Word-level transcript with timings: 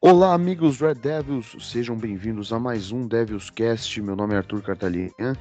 Olá, 0.00 0.32
amigos 0.32 0.80
Red 0.80 0.94
Devils, 0.94 1.56
sejam 1.58 1.96
bem-vindos 1.96 2.52
a 2.52 2.58
mais 2.60 2.92
um 2.92 3.08
Devils 3.08 3.50
Cast. 3.50 4.00
Meu 4.00 4.14
nome 4.14 4.32
é 4.32 4.36
Arthur 4.36 4.62
Cartalian 4.62 5.34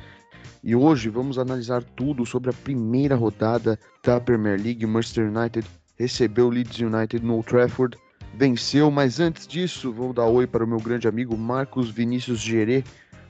e 0.64 0.76
hoje 0.76 1.10
vamos 1.10 1.38
analisar 1.38 1.84
tudo 1.84 2.26
sobre 2.26 2.50
a 2.50 2.54
primeira 2.54 3.16
rodada 3.16 3.80
da 4.04 4.20
Premier 4.20 4.60
League. 4.60 4.84
Manchester 4.84 5.32
United 5.32 5.64
recebeu 5.96 6.50
Leeds 6.50 6.80
United 6.80 7.24
no 7.24 7.36
Old 7.36 7.48
Trafford, 7.48 8.00
venceu, 8.34 8.90
mas 8.90 9.20
antes 9.20 9.46
disso, 9.46 9.94
vou 9.94 10.12
dar 10.12 10.26
oi 10.26 10.48
para 10.48 10.66
o 10.66 10.68
meu 10.68 10.80
grande 10.80 11.08
amigo 11.08 11.38
Marcos 11.38 11.92
Vinícius 11.92 12.40
Gerê. 12.40 12.84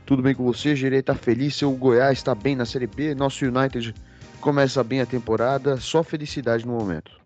Tudo 0.05 0.23
bem 0.23 0.33
com 0.33 0.45
você? 0.45 0.77
Gerê 0.77 0.99
está 0.99 1.13
feliz, 1.13 1.57
seu 1.57 1.71
Goiás 1.73 2.19
está 2.19 2.33
bem 2.33 2.55
na 2.55 2.65
Série 2.65 2.87
B, 2.87 3.13
nosso 3.13 3.43
United 3.43 3.93
começa 4.39 4.81
bem 4.81 5.01
a 5.01 5.05
temporada, 5.05 5.75
só 5.75 6.03
felicidade 6.03 6.65
no 6.65 6.71
momento. 6.71 7.16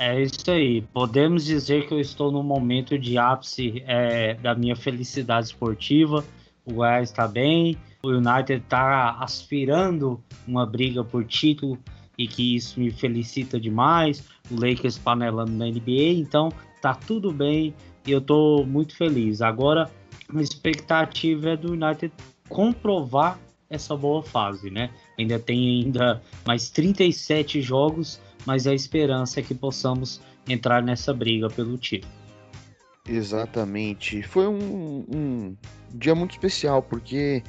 É 0.00 0.18
isso 0.22 0.50
aí. 0.50 0.80
Podemos 0.80 1.44
dizer 1.44 1.86
que 1.86 1.92
eu 1.92 2.00
estou 2.00 2.32
no 2.32 2.42
momento 2.42 2.98
de 2.98 3.18
ápice 3.18 3.84
é, 3.86 4.32
da 4.32 4.54
minha 4.54 4.74
felicidade 4.74 5.48
esportiva. 5.48 6.24
O 6.64 6.72
Goiás 6.72 7.10
está 7.10 7.28
bem, 7.28 7.76
o 8.02 8.08
United 8.08 8.62
está 8.62 9.18
aspirando 9.20 10.18
uma 10.48 10.64
briga 10.64 11.04
por 11.04 11.22
título 11.26 11.78
e 12.16 12.26
que 12.26 12.56
isso 12.56 12.80
me 12.80 12.90
felicita 12.90 13.60
demais. 13.60 14.26
O 14.50 14.54
Lakers 14.54 14.96
panelando 14.96 15.52
na 15.52 15.66
NBA, 15.66 16.14
então 16.16 16.50
tá 16.80 16.94
tudo 16.94 17.30
bem 17.30 17.74
e 18.06 18.10
eu 18.10 18.20
estou 18.20 18.64
muito 18.64 18.96
feliz. 18.96 19.42
Agora, 19.42 19.90
a 20.34 20.40
expectativa 20.40 21.50
é 21.50 21.56
do 21.58 21.72
United 21.74 22.10
comprovar 22.48 23.38
essa 23.68 23.94
boa 23.94 24.22
fase, 24.22 24.70
né? 24.70 24.88
Ainda 25.18 25.38
tem 25.38 25.82
ainda 25.84 26.22
mais 26.46 26.70
37 26.70 27.60
jogos 27.60 28.18
mas 28.46 28.66
a 28.66 28.74
esperança 28.74 29.40
é 29.40 29.42
que 29.42 29.54
possamos 29.54 30.20
entrar 30.48 30.82
nessa 30.82 31.12
briga 31.12 31.48
pelo 31.48 31.76
título. 31.76 32.12
Exatamente. 33.08 34.22
Foi 34.22 34.46
um, 34.46 35.04
um 35.12 35.56
dia 35.94 36.14
muito 36.14 36.32
especial, 36.32 36.82
porque 36.82 37.42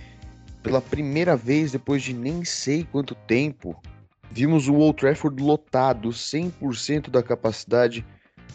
pela 0.64 0.82
primeira 0.82 1.36
vez, 1.36 1.72
depois 1.72 2.02
de 2.02 2.14
nem 2.14 2.44
sei 2.44 2.84
quanto 2.84 3.16
tempo, 3.16 3.80
vimos 4.32 4.68
o 4.68 4.76
Old 4.76 4.98
Trafford 4.98 5.42
lotado, 5.42 6.10
100% 6.10 7.10
da 7.10 7.22
capacidade 7.22 8.06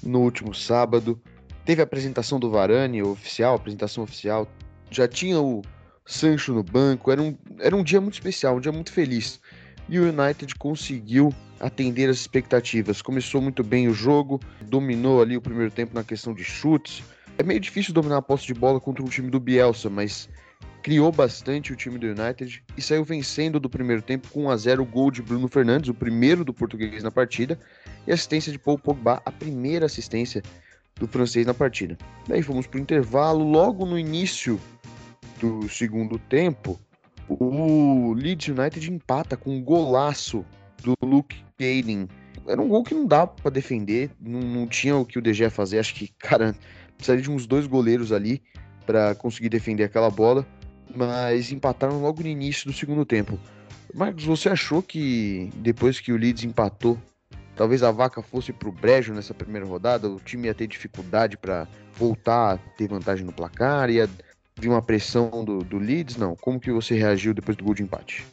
no 0.02 0.20
último 0.20 0.54
sábado. 0.54 1.20
Teve 1.64 1.80
a 1.80 1.84
apresentação 1.84 2.38
do 2.38 2.50
Varane 2.50 3.02
oficial, 3.02 3.56
apresentação 3.56 4.04
oficial. 4.04 4.48
Já 4.90 5.08
tinha 5.08 5.40
o 5.40 5.62
Sancho 6.04 6.54
no 6.54 6.62
banco. 6.62 7.10
Era 7.10 7.20
um, 7.20 7.36
era 7.58 7.74
um 7.74 7.82
dia 7.82 8.00
muito 8.00 8.14
especial, 8.14 8.56
um 8.56 8.60
dia 8.60 8.72
muito 8.72 8.92
feliz 8.92 9.40
e 9.88 9.98
o 9.98 10.08
United 10.08 10.54
conseguiu 10.56 11.32
atender 11.60 12.08
as 12.08 12.18
expectativas. 12.18 13.00
Começou 13.00 13.40
muito 13.40 13.62
bem 13.62 13.88
o 13.88 13.94
jogo, 13.94 14.40
dominou 14.62 15.22
ali 15.22 15.36
o 15.36 15.40
primeiro 15.40 15.70
tempo 15.70 15.94
na 15.94 16.04
questão 16.04 16.34
de 16.34 16.44
chutes. 16.44 17.02
É 17.38 17.42
meio 17.42 17.60
difícil 17.60 17.94
dominar 17.94 18.18
a 18.18 18.22
posse 18.22 18.46
de 18.46 18.54
bola 18.54 18.80
contra 18.80 19.02
um 19.02 19.08
time 19.08 19.30
do 19.30 19.40
Bielsa, 19.40 19.88
mas 19.88 20.28
criou 20.82 21.10
bastante 21.10 21.72
o 21.72 21.76
time 21.76 21.98
do 21.98 22.06
United 22.06 22.62
e 22.76 22.82
saiu 22.82 23.04
vencendo 23.04 23.58
do 23.58 23.68
primeiro 23.68 24.00
tempo 24.00 24.28
com 24.28 24.44
1 24.44 24.50
a 24.50 24.56
0 24.56 24.82
o 24.82 24.86
gol 24.86 25.10
de 25.10 25.20
Bruno 25.20 25.48
Fernandes, 25.48 25.90
o 25.90 25.94
primeiro 25.94 26.44
do 26.44 26.54
português 26.54 27.02
na 27.02 27.10
partida, 27.10 27.58
e 28.06 28.12
assistência 28.12 28.52
de 28.52 28.58
Paul 28.58 28.78
Pogba, 28.78 29.20
a 29.24 29.32
primeira 29.32 29.86
assistência 29.86 30.42
do 30.94 31.06
francês 31.06 31.44
na 31.44 31.52
partida. 31.52 31.98
Daí 32.28 32.42
fomos 32.42 32.66
para 32.66 32.78
o 32.78 32.80
intervalo, 32.80 33.44
logo 33.44 33.84
no 33.84 33.98
início 33.98 34.60
do 35.40 35.68
segundo 35.68 36.18
tempo, 36.18 36.78
o 37.28 38.12
Leeds 38.14 38.48
United 38.48 38.90
empata 38.90 39.36
com 39.36 39.56
um 39.56 39.62
golaço 39.62 40.44
do 40.82 40.94
Luke 41.02 41.36
Ayling. 41.60 42.08
Era 42.46 42.60
um 42.60 42.68
gol 42.68 42.84
que 42.84 42.94
não 42.94 43.06
dá 43.06 43.26
para 43.26 43.50
defender, 43.50 44.10
não, 44.20 44.40
não, 44.40 44.66
tinha 44.66 44.96
o 44.96 45.04
que 45.04 45.18
o 45.18 45.22
DG 45.22 45.50
fazer. 45.50 45.78
Acho 45.78 45.94
que, 45.94 46.08
cara, 46.18 46.54
precisaria 46.96 47.22
de 47.22 47.30
uns 47.30 47.46
dois 47.46 47.66
goleiros 47.66 48.12
ali 48.12 48.42
para 48.84 49.14
conseguir 49.14 49.48
defender 49.48 49.84
aquela 49.84 50.10
bola. 50.10 50.46
Mas 50.94 51.50
empataram 51.50 52.00
logo 52.00 52.22
no 52.22 52.28
início 52.28 52.70
do 52.70 52.76
segundo 52.76 53.04
tempo. 53.04 53.38
Marcos, 53.92 54.24
você 54.24 54.48
achou 54.48 54.82
que 54.82 55.50
depois 55.56 55.98
que 55.98 56.12
o 56.12 56.16
Leeds 56.16 56.44
empatou, 56.44 56.96
talvez 57.56 57.82
a 57.82 57.90
vaca 57.90 58.22
fosse 58.22 58.52
pro 58.52 58.70
brejo 58.70 59.12
nessa 59.12 59.34
primeira 59.34 59.66
rodada? 59.66 60.08
O 60.08 60.20
time 60.20 60.46
ia 60.46 60.54
ter 60.54 60.66
dificuldade 60.68 61.36
para 61.36 61.66
voltar 61.94 62.54
a 62.54 62.58
ter 62.58 62.88
vantagem 62.88 63.24
no 63.24 63.32
placar, 63.32 63.90
ia 63.90 64.08
de 64.58 64.68
uma 64.68 64.80
pressão 64.80 65.44
do, 65.44 65.58
do 65.58 65.78
Leeds, 65.78 66.16
não? 66.16 66.34
Como 66.34 66.58
que 66.58 66.72
você 66.72 66.96
reagiu 66.96 67.34
depois 67.34 67.56
do 67.56 67.64
gol 67.64 67.74
de 67.74 67.82
empate? 67.82 68.24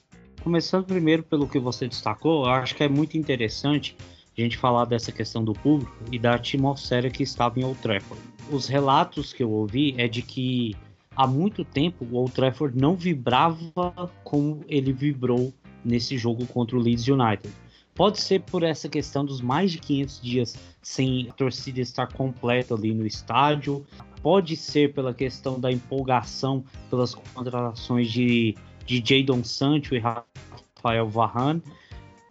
Começando 0.42 0.86
primeiro 0.86 1.24
pelo 1.24 1.48
que 1.48 1.60
você 1.60 1.88
destacou, 1.88 2.46
eu 2.46 2.52
acho 2.52 2.76
que 2.76 2.84
é 2.84 2.88
muito 2.88 3.18
interessante 3.18 3.96
a 4.38 4.42
gente 4.42 4.58
falar 4.58 4.86
dessa 4.86 5.12
questão 5.12 5.44
do 5.44 5.54
público 5.54 5.94
e 6.12 6.18
da 6.18 6.36
atmosfera 6.36 7.10
que 7.10 7.24
estava 7.24 7.60
em 7.60 7.64
Old 7.64 7.80
Trafford. 7.80 8.22
Os 8.52 8.68
relatos 8.68 9.32
que 9.32 9.44
eu 9.44 9.52
ouvi 9.52 9.94
é 9.98 10.08
de 10.08 10.22
que 10.22 10.76
há 11.16 11.28
muito 11.28 11.64
tempo 11.64 12.06
o 12.06 12.16
Old 12.16 12.32
Trafford 12.32 12.78
não 12.78 12.96
vibrava 12.96 14.12
como 14.24 14.62
ele 14.68 14.92
vibrou 14.92 15.54
nesse 15.84 16.18
jogo 16.18 16.46
contra 16.48 16.76
o 16.76 16.80
Leeds 16.80 17.08
United. 17.08 17.54
Pode 17.96 18.20
ser 18.20 18.42
por 18.42 18.64
essa 18.64 18.90
questão 18.90 19.24
dos 19.24 19.40
mais 19.40 19.72
de 19.72 19.78
500 19.78 20.22
dias 20.22 20.56
sem 20.82 21.30
a 21.30 21.34
torcida 21.34 21.80
estar 21.80 22.08
completa 22.12 22.74
ali 22.74 22.94
no 22.94 23.06
estádio, 23.06 23.86
pode 24.22 24.56
ser 24.56 24.94
pela 24.94 25.14
questão 25.14 25.60
da 25.60 25.72
empolgação 25.72 26.64
pelas 26.90 27.14
contratações 27.14 28.12
de, 28.12 28.56
de 28.86 29.04
Jadon 29.06 29.44
Sancho 29.44 29.94
e 29.94 30.00
Rafael 30.00 31.08
Varane. 31.08 31.62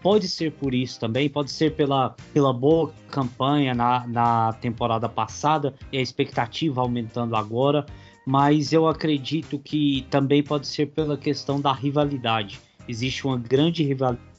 Pode 0.02 0.26
ser 0.26 0.50
por 0.50 0.74
isso 0.74 0.98
também, 0.98 1.30
pode 1.30 1.52
ser 1.52 1.76
pela, 1.76 2.16
pela 2.34 2.52
boa 2.52 2.92
campanha 3.08 3.72
na, 3.72 4.04
na 4.08 4.52
temporada 4.54 5.08
passada 5.08 5.74
e 5.92 5.98
a 5.98 6.00
expectativa 6.00 6.80
aumentando 6.80 7.36
agora, 7.36 7.86
mas 8.26 8.72
eu 8.72 8.88
acredito 8.88 9.60
que 9.60 10.04
também 10.10 10.42
pode 10.42 10.66
ser 10.66 10.86
pela 10.86 11.16
questão 11.16 11.60
da 11.60 11.72
rivalidade. 11.72 12.60
Existe 12.88 13.24
uma 13.24 13.38
grande 13.38 13.84
rivalidade 13.84 14.31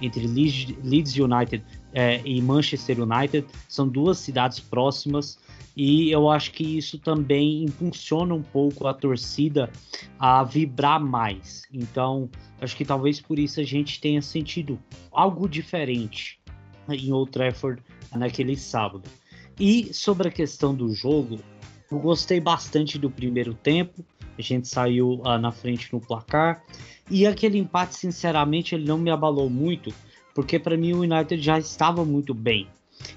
entre 0.00 0.26
Leeds 0.26 1.16
United 1.16 1.64
é, 1.94 2.20
e 2.24 2.42
Manchester 2.42 3.00
United, 3.00 3.46
são 3.68 3.86
duas 3.86 4.18
cidades 4.18 4.58
próximas 4.58 5.38
e 5.76 6.10
eu 6.10 6.28
acho 6.28 6.50
que 6.50 6.76
isso 6.76 6.98
também 6.98 7.64
impulsiona 7.64 8.34
um 8.34 8.42
pouco 8.42 8.86
a 8.86 8.92
torcida 8.92 9.70
a 10.18 10.42
vibrar 10.42 11.00
mais. 11.00 11.62
Então, 11.72 12.28
acho 12.60 12.76
que 12.76 12.84
talvez 12.84 13.20
por 13.20 13.38
isso 13.38 13.60
a 13.60 13.64
gente 13.64 14.00
tenha 14.00 14.20
sentido 14.20 14.78
algo 15.12 15.48
diferente 15.48 16.40
em 16.90 17.12
Old 17.12 17.30
Trafford 17.30 17.82
naquele 18.14 18.56
sábado. 18.56 19.08
E 19.58 19.94
sobre 19.94 20.28
a 20.28 20.30
questão 20.32 20.74
do 20.74 20.92
jogo, 20.92 21.38
eu 21.90 21.98
gostei 21.98 22.40
bastante 22.40 22.98
do 22.98 23.10
primeiro 23.10 23.54
tempo. 23.54 24.04
A 24.38 24.42
gente 24.42 24.68
saiu 24.68 25.20
uh, 25.24 25.38
na 25.38 25.52
frente 25.52 25.92
no 25.92 26.00
placar. 26.00 26.62
E 27.10 27.26
aquele 27.26 27.58
empate, 27.58 27.94
sinceramente, 27.94 28.74
ele 28.74 28.86
não 28.86 28.98
me 28.98 29.10
abalou 29.10 29.50
muito, 29.50 29.92
porque 30.34 30.58
para 30.58 30.76
mim 30.76 30.92
o 30.92 31.00
United 31.00 31.42
já 31.42 31.58
estava 31.58 32.04
muito 32.04 32.32
bem. 32.32 32.66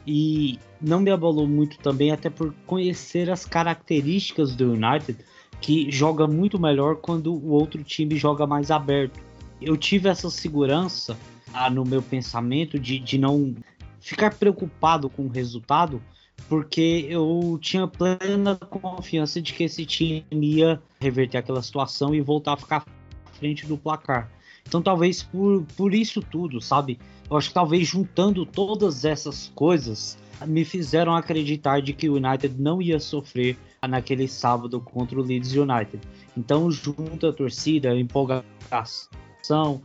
E 0.05 0.59
não 0.81 0.99
me 0.99 1.11
abalou 1.11 1.47
muito 1.47 1.77
também, 1.79 2.11
até 2.11 2.29
por 2.29 2.53
conhecer 2.65 3.29
as 3.29 3.45
características 3.45 4.55
do 4.55 4.73
United, 4.73 5.17
que 5.61 5.89
joga 5.91 6.27
muito 6.27 6.59
melhor 6.59 6.97
quando 6.97 7.33
o 7.33 7.51
outro 7.51 7.83
time 7.83 8.17
joga 8.17 8.45
mais 8.45 8.71
aberto. 8.71 9.19
Eu 9.61 9.77
tive 9.77 10.09
essa 10.09 10.29
segurança 10.29 11.17
ah, 11.53 11.69
no 11.69 11.85
meu 11.85 12.01
pensamento 12.01 12.77
de, 12.77 12.99
de 12.99 13.17
não 13.17 13.55
ficar 13.99 14.35
preocupado 14.35 15.09
com 15.09 15.23
o 15.23 15.29
resultado, 15.29 16.01
porque 16.47 17.07
eu 17.09 17.57
tinha 17.61 17.87
plena 17.87 18.55
confiança 18.55 19.41
de 19.41 19.53
que 19.53 19.63
esse 19.63 19.85
time 19.85 20.25
ia 20.31 20.81
reverter 20.99 21.37
aquela 21.37 21.61
situação 21.61 22.13
e 22.13 22.21
voltar 22.21 22.53
a 22.53 22.57
ficar 22.57 22.85
à 23.25 23.29
frente 23.31 23.65
do 23.65 23.77
placar. 23.77 24.29
Então, 24.67 24.81
talvez 24.81 25.23
por, 25.23 25.63
por 25.75 25.93
isso 25.93 26.21
tudo, 26.21 26.59
sabe? 26.59 26.99
Eu 27.29 27.37
acho 27.37 27.49
que 27.49 27.53
talvez 27.53 27.87
juntando 27.87 28.45
todas 28.45 29.05
essas 29.05 29.51
coisas 29.55 30.17
me 30.45 30.65
fizeram 30.65 31.15
acreditar 31.15 31.81
de 31.81 31.93
que 31.93 32.09
o 32.09 32.15
United 32.15 32.55
não 32.59 32.81
ia 32.81 32.99
sofrer 32.99 33.57
naquele 33.87 34.27
sábado 34.27 34.81
contra 34.81 35.19
o 35.19 35.23
Leeds 35.23 35.53
United. 35.53 35.99
Então, 36.35 36.69
junto 36.71 37.27
a 37.27 37.33
torcida, 37.33 37.95
empolgação, 37.95 39.81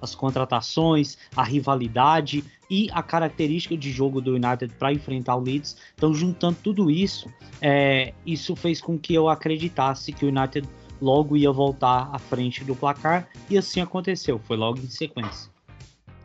as 0.00 0.14
contratações, 0.14 1.16
a 1.36 1.42
rivalidade 1.42 2.44
e 2.70 2.88
a 2.92 3.02
característica 3.02 3.76
de 3.76 3.90
jogo 3.90 4.20
do 4.20 4.34
United 4.34 4.74
para 4.78 4.92
enfrentar 4.92 5.36
o 5.36 5.40
Leeds. 5.40 5.76
Então, 5.94 6.12
juntando 6.14 6.56
tudo 6.62 6.90
isso, 6.90 7.30
é, 7.60 8.12
isso 8.24 8.54
fez 8.56 8.80
com 8.80 8.98
que 8.98 9.14
eu 9.14 9.28
acreditasse 9.28 10.12
que 10.12 10.24
o 10.24 10.28
United 10.28 10.68
logo 11.00 11.36
ia 11.36 11.52
voltar 11.52 12.08
à 12.12 12.18
frente 12.18 12.64
do 12.64 12.74
placar 12.74 13.28
e 13.50 13.58
assim 13.58 13.80
aconteceu, 13.80 14.38
foi 14.38 14.56
logo 14.56 14.78
em 14.78 14.88
sequência. 14.88 15.50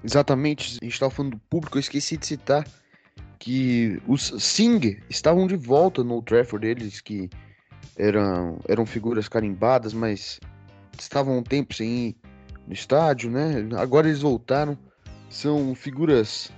Exatamente, 0.04 0.80
a 0.82 0.86
gente 0.86 0.94
estava 0.94 1.12
falando 1.12 1.34
do 1.34 1.40
público, 1.50 1.78
eu 1.78 1.82
esqueci 1.82 2.18
de 2.18 2.26
citar 2.26 2.66
que 3.38 4.02
os 4.08 4.34
Sing 4.40 5.00
estavam 5.10 5.48
de 5.48 5.56
volta 5.56 6.04
no 6.04 6.22
Trafford, 6.22 6.66
eles 6.66 7.02
que 7.02 7.30
eram, 7.98 8.60
eram 8.68 8.86
figuras 8.86 9.28
carimbadas, 9.28 9.94
mas 9.94 10.40
estavam 10.98 11.38
um 11.38 11.44
tempo 11.44 11.74
sem 11.74 12.08
ir 12.08 12.16
no 12.68 12.74
estádio, 12.74 13.30
né? 13.30 13.68
Agora 13.78 14.08
eles 14.08 14.22
voltaram, 14.22 14.78
são 15.30 15.74
figuras 15.76 16.52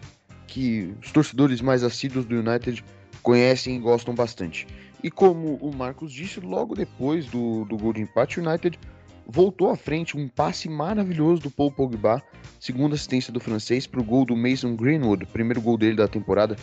que 0.48 0.94
os 1.02 1.12
torcedores 1.12 1.62
mais 1.62 1.84
assíduos 1.84 2.26
do 2.26 2.36
United 2.36 2.84
conhecem 3.22 3.76
e 3.76 3.80
gostam 3.80 4.14
bastante. 4.14 4.68
E 5.04 5.12
como 5.12 5.56
o 5.56 5.76
Marcos 5.76 6.14
disse, 6.14 6.40
logo 6.40 6.76
depois 6.76 7.26
do, 7.26 7.66
do 7.66 7.78
gol 7.78 7.94
de 7.94 8.02
empate, 8.02 8.40
o 8.40 8.48
United 8.48 8.80
voltou 9.28 9.70
à 9.70 9.76
frente, 9.76 10.18
um 10.18 10.28
passe 10.28 10.70
maravilhoso 10.70 11.44
do 11.44 11.52
Paul 11.52 11.72
Pogba, 11.72 12.22
segunda 12.60 12.96
assistência 12.96 13.32
do 13.32 13.40
francês 13.40 13.88
para 13.88 14.00
o 14.00 14.04
gol 14.04 14.26
do 14.26 14.36
Mason 14.36 14.76
Greenwood, 14.76 15.26
primeiro 15.28 15.62
gol 15.62 15.78
dele 15.78 15.96
da 15.96 16.08
temporada, 16.08 16.56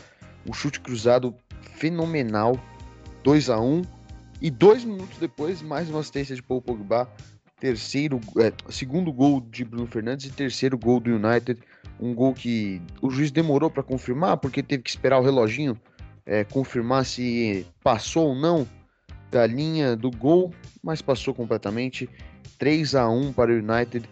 um 0.48 0.52
chute 0.52 0.80
cruzado 0.80 1.34
fenomenal, 1.74 2.58
2 3.22 3.50
a 3.50 3.60
1 3.60 3.82
e 4.40 4.50
dois 4.50 4.84
minutos 4.84 5.18
depois 5.18 5.60
mais 5.60 5.90
uma 5.90 6.00
assistência 6.00 6.34
de 6.34 6.42
Paul 6.42 6.62
Pogba, 6.62 7.10
terceiro, 7.60 8.18
é, 8.38 8.52
segundo 8.70 9.12
gol 9.12 9.40
de 9.40 9.64
Bruno 9.64 9.86
Fernandes 9.86 10.26
e 10.26 10.32
terceiro 10.32 10.78
gol 10.78 10.98
do 10.98 11.10
United, 11.10 11.60
um 12.00 12.14
gol 12.14 12.32
que 12.32 12.80
o 13.02 13.10
juiz 13.10 13.30
demorou 13.30 13.70
para 13.70 13.82
confirmar 13.82 14.38
porque 14.38 14.62
teve 14.62 14.82
que 14.82 14.90
esperar 14.90 15.20
o 15.20 15.22
reloginho 15.22 15.78
é, 16.30 16.44
confirmar 16.44 17.04
se 17.04 17.66
passou 17.82 18.28
ou 18.28 18.34
não 18.34 18.66
da 19.30 19.46
linha 19.46 19.96
do 19.96 20.10
gol, 20.10 20.52
mas 20.82 21.02
passou 21.02 21.34
completamente. 21.34 22.08
3 22.58 22.94
a 22.94 23.08
1 23.08 23.32
para 23.32 23.50
o 23.50 23.54
United. 23.54 24.08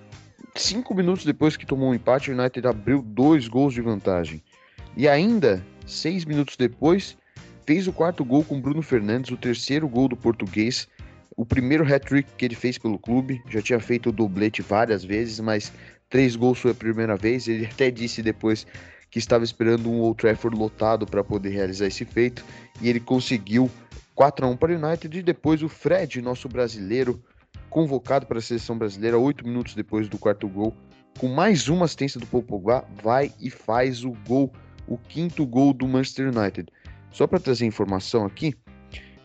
Cinco 0.54 0.94
minutos 0.94 1.24
depois 1.24 1.56
que 1.56 1.66
tomou 1.66 1.90
um 1.90 1.94
empate, 1.94 2.30
o 2.30 2.38
United 2.38 2.66
abriu 2.66 3.02
dois 3.02 3.46
gols 3.46 3.74
de 3.74 3.80
vantagem. 3.80 4.42
E 4.96 5.08
ainda, 5.08 5.64
seis 5.86 6.24
minutos 6.24 6.56
depois, 6.56 7.16
fez 7.64 7.86
o 7.86 7.92
quarto 7.92 8.24
gol 8.24 8.42
com 8.42 8.60
Bruno 8.60 8.82
Fernandes, 8.82 9.30
o 9.30 9.36
terceiro 9.36 9.88
gol 9.88 10.08
do 10.08 10.16
português, 10.16 10.88
o 11.38 11.46
primeiro 11.46 11.84
hat-trick 11.84 12.28
que 12.36 12.44
ele 12.44 12.56
fez 12.56 12.76
pelo 12.78 12.98
clube. 12.98 13.40
Já 13.48 13.62
tinha 13.62 13.78
feito 13.78 14.08
o 14.08 14.12
doblete 14.12 14.60
várias 14.60 15.04
vezes, 15.04 15.38
mas 15.38 15.72
três 16.10 16.34
gols 16.34 16.58
foi 16.58 16.72
a 16.72 16.74
primeira 16.74 17.16
vez. 17.16 17.46
Ele 17.46 17.64
até 17.64 17.92
disse 17.92 18.20
depois 18.20 18.66
que 19.08 19.20
estava 19.20 19.44
esperando 19.44 19.88
um 19.88 20.00
Old 20.00 20.18
Trafford 20.18 20.58
lotado 20.58 21.06
para 21.06 21.22
poder 21.22 21.50
realizar 21.50 21.86
esse 21.86 22.04
feito, 22.04 22.44
e 22.82 22.88
ele 22.88 22.98
conseguiu 22.98 23.70
4 24.16 24.44
a 24.44 24.48
1 24.50 24.56
para 24.56 24.72
o 24.72 24.84
United, 24.84 25.16
e 25.16 25.22
depois 25.22 25.62
o 25.62 25.68
Fred, 25.68 26.20
nosso 26.20 26.48
brasileiro, 26.48 27.22
convocado 27.70 28.26
para 28.26 28.38
a 28.38 28.42
seleção 28.42 28.76
brasileira, 28.76 29.16
oito 29.16 29.46
minutos 29.46 29.76
depois 29.76 30.08
do 30.08 30.18
quarto 30.18 30.48
gol, 30.48 30.74
com 31.20 31.28
mais 31.28 31.68
uma 31.68 31.84
assistência 31.84 32.18
do 32.18 32.26
Paul 32.26 32.42
Pogba, 32.42 32.84
vai 33.00 33.32
e 33.40 33.48
faz 33.48 34.04
o 34.04 34.10
gol, 34.26 34.52
o 34.88 34.98
quinto 34.98 35.46
gol 35.46 35.72
do 35.72 35.86
Manchester 35.86 36.36
United. 36.36 36.68
Só 37.12 37.26
para 37.26 37.40
trazer 37.40 37.64
informação 37.64 38.26
aqui, 38.26 38.54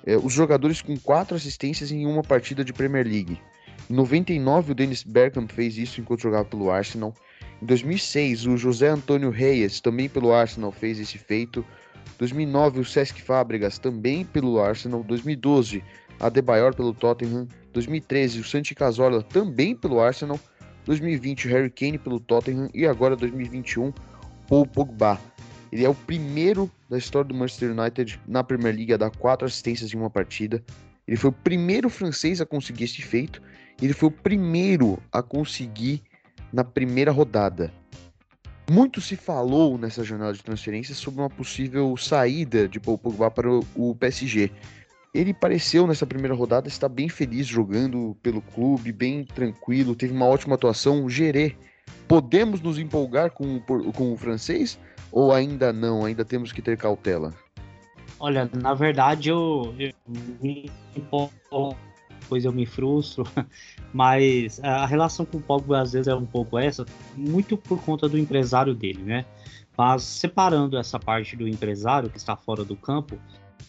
é, 0.05 0.17
os 0.17 0.33
jogadores 0.33 0.81
com 0.81 0.97
quatro 0.97 1.35
assistências 1.35 1.91
em 1.91 2.05
uma 2.05 2.21
partida 2.21 2.63
de 2.63 2.73
Premier 2.73 3.05
League. 3.05 3.39
Em 3.89 3.93
99, 3.93 4.71
o 4.71 4.75
Dennis 4.75 5.03
Bergkamp 5.03 5.51
fez 5.51 5.77
isso 5.77 5.99
enquanto 5.99 6.21
jogava 6.21 6.45
pelo 6.45 6.71
Arsenal. 6.71 7.13
Em 7.61 7.65
2006, 7.65 8.45
o 8.45 8.57
José 8.57 8.89
Antônio 8.89 9.29
Reyes, 9.29 9.79
também 9.79 10.09
pelo 10.09 10.33
Arsenal, 10.33 10.71
fez 10.71 10.99
esse 10.99 11.17
feito. 11.17 11.65
2009, 12.17 12.81
o 12.81 12.85
Cesc 12.85 13.21
Fábregas, 13.21 13.77
também 13.77 14.25
pelo 14.25 14.59
Arsenal. 14.59 15.03
2012, 15.03 15.83
Adebayor 16.19 16.75
pelo 16.75 16.93
Tottenham. 16.93 17.47
2013, 17.73 18.39
o 18.39 18.43
Santi 18.43 18.75
Cazorla, 18.75 19.23
também 19.23 19.75
pelo 19.75 19.99
Arsenal. 19.99 20.39
2020, 20.85 21.47
o 21.47 21.49
Harry 21.51 21.69
Kane 21.69 21.97
pelo 21.97 22.19
Tottenham. 22.19 22.69
E 22.73 22.85
agora, 22.85 23.15
2021, 23.15 23.93
Paul 24.47 24.65
Pogba. 24.67 25.19
Ele 25.73 25.85
é 25.85 25.89
o 25.89 25.95
primeiro 25.95 26.69
da 26.87 26.99
história 26.99 27.27
do 27.27 27.33
Manchester 27.33 27.71
United 27.71 28.21
na 28.27 28.43
Premier 28.43 28.75
League 28.75 28.93
a 28.93 28.97
dar 28.97 29.09
quatro 29.09 29.47
assistências 29.47 29.91
em 29.91 29.97
uma 29.97 30.09
partida. 30.09 30.63
Ele 31.07 31.17
foi 31.17 31.31
o 31.31 31.33
primeiro 31.33 31.89
francês 31.89 32.39
a 32.39 32.45
conseguir 32.45 32.83
esse 32.83 33.01
feito. 33.01 33.41
Ele 33.81 33.91
foi 33.91 34.09
o 34.09 34.11
primeiro 34.11 35.01
a 35.11 35.23
conseguir 35.23 36.03
na 36.53 36.63
primeira 36.63 37.11
rodada. 37.11 37.73
Muito 38.69 39.01
se 39.01 39.15
falou 39.15 39.75
nessa 39.75 40.03
jornada 40.03 40.33
de 40.33 40.43
transferências 40.43 40.99
sobre 40.99 41.21
uma 41.21 41.29
possível 41.29 41.97
saída 41.97 42.67
de 42.67 42.79
Paul 42.79 42.99
Pogba 42.99 43.31
para 43.31 43.49
o 43.49 43.95
PSG. 43.95 44.51
Ele 45.11 45.33
pareceu 45.33 45.87
nessa 45.87 46.05
primeira 46.05 46.35
rodada 46.35 46.67
estar 46.67 46.87
bem 46.87 47.09
feliz 47.09 47.47
jogando 47.47 48.15
pelo 48.21 48.43
clube, 48.43 48.91
bem 48.91 49.25
tranquilo, 49.25 49.95
teve 49.95 50.13
uma 50.13 50.27
ótima 50.27 50.53
atuação. 50.53 51.09
Gerê, 51.09 51.55
podemos 52.07 52.61
nos 52.61 52.77
empolgar 52.77 53.31
com, 53.31 53.59
com 53.59 54.13
o 54.13 54.17
francês 54.17 54.77
ou 55.13 55.31
ainda 55.31 55.71
não? 55.71 56.03
Ainda 56.03 56.25
temos 56.25 56.51
que 56.51 56.61
ter 56.61 56.75
cautela? 56.75 57.33
Olha, 58.19 58.49
na 58.51 58.73
verdade 58.73 59.29
eu, 59.29 59.73
eu 59.77 59.93
me 60.41 60.71
empolgo 60.95 61.77
depois 62.23 62.45
eu 62.45 62.51
me 62.51 62.65
frustro. 62.65 63.23
Mas 63.93 64.59
a 64.63 64.85
relação 64.85 65.25
com 65.25 65.37
o 65.37 65.41
Pogba 65.41 65.81
às 65.81 65.93
vezes 65.93 66.07
é 66.07 66.15
um 66.15 66.25
pouco 66.25 66.57
essa, 66.57 66.85
muito 67.15 67.55
por 67.55 67.79
conta 67.83 68.09
do 68.09 68.17
empresário 68.17 68.73
dele, 68.73 69.03
né? 69.03 69.25
Mas 69.77 70.03
separando 70.03 70.77
essa 70.77 70.99
parte 70.99 71.35
do 71.35 71.47
empresário 71.47 72.09
que 72.09 72.17
está 72.17 72.35
fora 72.35 72.63
do 72.63 72.75
campo, 72.75 73.19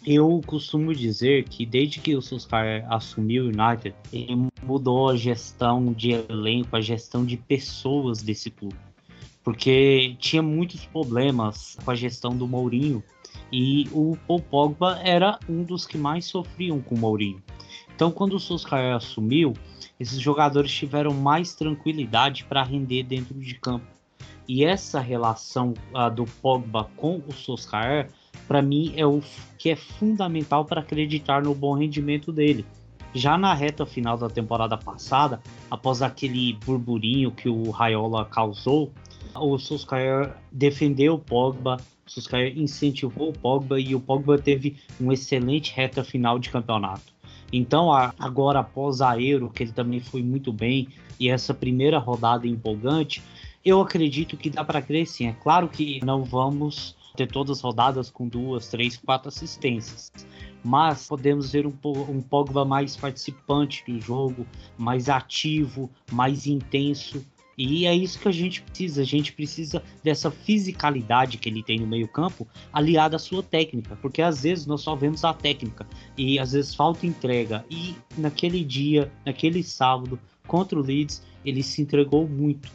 eu 0.06 0.40
costumo 0.46 0.94
dizer 0.94 1.44
que 1.44 1.66
desde 1.66 2.00
que 2.00 2.14
o 2.14 2.22
Solskjaer 2.22 2.86
assumiu 2.92 3.44
o 3.44 3.46
United, 3.48 3.94
ele 4.12 4.48
mudou 4.62 5.10
a 5.10 5.16
gestão 5.16 5.92
de 5.92 6.12
elenco, 6.12 6.76
a 6.76 6.80
gestão 6.80 7.24
de 7.24 7.36
pessoas 7.36 8.22
desse 8.22 8.50
clube. 8.50 8.76
Porque 9.44 10.16
tinha 10.18 10.42
muitos 10.42 10.86
problemas 10.86 11.76
com 11.84 11.90
a 11.90 11.94
gestão 11.94 12.34
do 12.34 12.48
Mourinho 12.48 13.04
e 13.52 13.88
o 13.92 14.16
Paul 14.26 14.40
Pogba 14.40 14.98
era 15.04 15.38
um 15.48 15.62
dos 15.62 15.86
que 15.86 15.98
mais 15.98 16.24
sofriam 16.24 16.80
com 16.80 16.94
o 16.94 16.98
Mourinho. 16.98 17.42
Então, 17.94 18.10
quando 18.10 18.34
o 18.34 18.40
Solskjaer 18.40 18.96
assumiu, 18.96 19.52
esses 20.00 20.18
jogadores 20.18 20.72
tiveram 20.72 21.14
mais 21.14 21.54
tranquilidade 21.54 22.44
para 22.44 22.62
render 22.62 23.04
dentro 23.04 23.34
de 23.34 23.54
campo. 23.54 23.86
E 24.48 24.64
essa 24.64 24.98
relação 24.98 25.74
do 26.14 26.24
Pogba 26.42 26.90
com 26.96 27.22
o 27.26 27.32
Solskjaer, 27.32 28.10
para 28.48 28.60
mim, 28.60 28.92
é 28.96 29.06
o 29.06 29.22
que 29.56 29.70
é 29.70 29.76
fundamental 29.76 30.64
para 30.64 30.80
acreditar 30.80 31.42
no 31.42 31.54
bom 31.54 31.74
rendimento 31.74 32.32
dele. 32.32 32.66
Já 33.14 33.38
na 33.38 33.54
reta 33.54 33.86
final 33.86 34.18
da 34.18 34.28
temporada 34.28 34.76
passada, 34.76 35.40
após 35.70 36.02
aquele 36.02 36.54
burburinho 36.64 37.30
que 37.30 37.48
o 37.48 37.70
Raiola 37.70 38.24
causou, 38.24 38.92
o 39.34 39.58
Solskjaer 39.58 40.34
defendeu 40.50 41.14
o 41.14 41.18
Pogba, 41.18 41.78
o 42.06 42.10
Solskjaer 42.10 42.58
incentivou 42.58 43.30
o 43.30 43.32
Pogba 43.32 43.80
e 43.80 43.94
o 43.94 44.00
Pogba 44.00 44.38
teve 44.38 44.76
um 45.00 45.12
excelente 45.12 45.72
reta 45.74 46.04
final 46.04 46.38
de 46.38 46.50
campeonato. 46.50 47.14
Então, 47.52 47.92
agora 47.92 48.60
após 48.60 49.00
a 49.00 49.20
Euro, 49.20 49.50
que 49.50 49.62
ele 49.62 49.72
também 49.72 50.00
foi 50.00 50.22
muito 50.22 50.52
bem, 50.52 50.88
e 51.20 51.28
essa 51.28 51.54
primeira 51.54 51.98
rodada 51.98 52.46
empolgante, 52.46 53.22
eu 53.64 53.80
acredito 53.80 54.36
que 54.36 54.50
dá 54.50 54.64
para 54.64 54.82
sim. 55.06 55.28
É 55.28 55.32
claro 55.32 55.68
que 55.68 56.04
não 56.04 56.24
vamos 56.24 56.96
ter 57.16 57.28
todas 57.28 57.58
as 57.58 57.62
rodadas 57.62 58.10
com 58.10 58.26
duas, 58.26 58.68
três, 58.68 58.96
quatro 58.96 59.28
assistências. 59.28 60.10
Mas 60.62 61.06
podemos 61.06 61.52
ver 61.52 61.66
um, 61.66 61.72
um 62.08 62.20
Pogba 62.20 62.64
mais 62.64 62.96
participante 62.96 63.84
do 63.86 64.00
jogo, 64.00 64.46
mais 64.76 65.08
ativo, 65.08 65.90
mais 66.10 66.46
intenso. 66.46 67.24
E 67.56 67.86
é 67.86 67.94
isso 67.94 68.18
que 68.18 68.28
a 68.28 68.32
gente 68.32 68.62
precisa. 68.62 69.02
A 69.02 69.04
gente 69.04 69.32
precisa 69.32 69.82
dessa 70.02 70.30
fisicalidade 70.30 71.38
que 71.38 71.48
ele 71.48 71.62
tem 71.62 71.78
no 71.78 71.86
meio-campo, 71.86 72.46
aliada 72.72 73.16
à 73.16 73.18
sua 73.18 73.42
técnica, 73.42 73.96
porque 74.00 74.20
às 74.22 74.42
vezes 74.42 74.66
nós 74.66 74.80
só 74.80 74.94
vemos 74.94 75.24
a 75.24 75.32
técnica 75.32 75.86
e 76.16 76.38
às 76.38 76.52
vezes 76.52 76.74
falta 76.74 77.06
entrega. 77.06 77.64
E 77.70 77.94
naquele 78.16 78.64
dia, 78.64 79.10
naquele 79.24 79.62
sábado 79.62 80.18
contra 80.46 80.78
o 80.78 80.82
Leeds, 80.82 81.22
ele 81.44 81.62
se 81.62 81.82
entregou 81.82 82.28
muito. 82.28 82.70